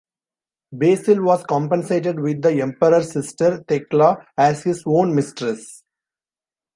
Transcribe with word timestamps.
Basil 0.73 1.21
was 1.21 1.43
compensated 1.43 2.19
with 2.19 2.41
the 2.41 2.59
emperor's 2.59 3.11
sister 3.11 3.63
Thekla 3.67 4.25
as 4.35 4.63
his 4.63 4.81
own 4.87 5.13
mistress. 5.13 5.83